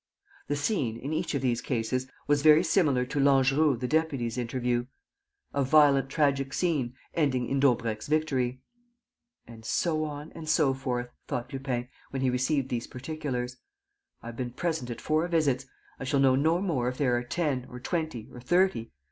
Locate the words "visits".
15.27-15.67